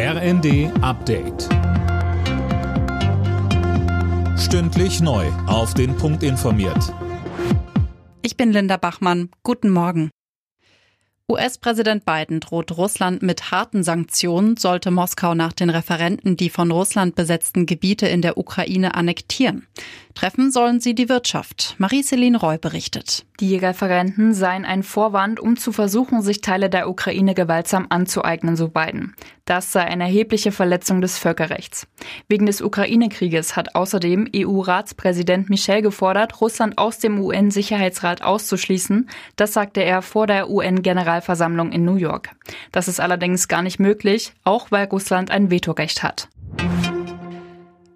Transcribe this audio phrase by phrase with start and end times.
[0.00, 1.48] RND Update.
[4.38, 5.26] Stündlich neu.
[5.48, 6.94] Auf den Punkt informiert.
[8.22, 9.30] Ich bin Linda Bachmann.
[9.42, 10.10] Guten Morgen.
[11.28, 17.16] US-Präsident Biden droht Russland mit harten Sanktionen, sollte Moskau nach den Referenten die von Russland
[17.16, 19.66] besetzten Gebiete in der Ukraine annektieren.
[20.18, 21.76] Treffen sollen sie die Wirtschaft.
[21.78, 23.24] Marie-Céline Roy berichtet.
[23.38, 28.66] Die Referenten seien ein Vorwand, um zu versuchen, sich Teile der Ukraine gewaltsam anzueignen, so
[28.66, 29.14] Biden.
[29.44, 31.86] Das sei eine erhebliche Verletzung des Völkerrechts.
[32.26, 39.08] Wegen des Ukraine-Krieges hat außerdem EU-Ratspräsident Michel gefordert, Russland aus dem UN-Sicherheitsrat auszuschließen.
[39.36, 42.30] Das sagte er vor der UN-Generalversammlung in New York.
[42.72, 46.28] Das ist allerdings gar nicht möglich, auch weil Russland ein Vetorecht hat.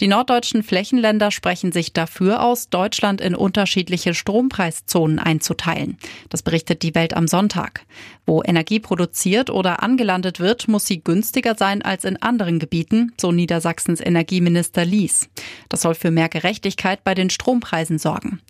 [0.02, 5.96] Die norddeutschen Flächenländer sprechen sich dafür aus, Deutschland in unterschiedliche Strompreiszonen einzuteilen.
[6.28, 7.82] Das berichtet die Welt am Sonntag.
[8.26, 13.30] Wo Energie produziert oder angelandet wird, muss sie günstiger sein als in anderen Gebieten, so
[13.30, 15.28] Niedersachsens Energieminister Lies.
[15.68, 18.40] Das soll für mehr Gerechtigkeit bei den Strompreisen sorgen.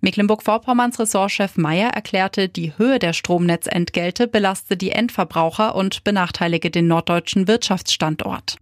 [0.00, 7.48] Mecklenburg-Vorpommerns Ressortchef Meyer erklärte, die Höhe der Stromnetzentgelte belaste die Endverbraucher und benachteilige den norddeutschen
[7.48, 8.56] Wirtschaftsstandort.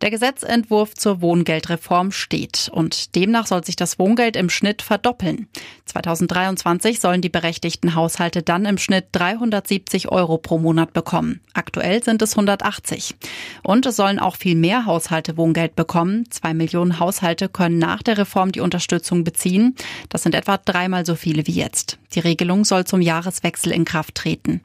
[0.00, 5.48] Der Gesetzentwurf zur Wohngeldreform steht und demnach soll sich das Wohngeld im Schnitt verdoppeln.
[5.86, 11.40] 2023 sollen die berechtigten Haushalte dann im Schnitt 370 Euro pro Monat bekommen.
[11.52, 13.16] Aktuell sind es 180.
[13.64, 16.30] Und es sollen auch viel mehr Haushalte Wohngeld bekommen.
[16.30, 19.74] Zwei Millionen Haushalte können nach der Reform die Unterstützung beziehen.
[20.10, 21.98] Das sind etwa dreimal so viele wie jetzt.
[22.14, 24.60] Die Regelung soll zum Jahreswechsel in Kraft treten.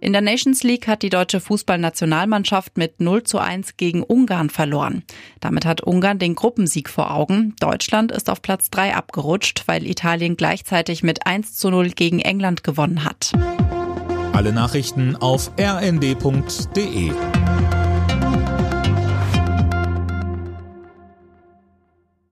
[0.00, 5.02] In der Nations League hat die deutsche Fußballnationalmannschaft mit 0 zu 1 gegen Ungarn verloren.
[5.40, 7.54] Damit hat Ungarn den Gruppensieg vor Augen.
[7.60, 12.62] Deutschland ist auf Platz 3 abgerutscht, weil Italien gleichzeitig mit 1 zu 0 gegen England
[12.62, 13.32] gewonnen hat.
[14.32, 17.10] Alle Nachrichten auf rnd.de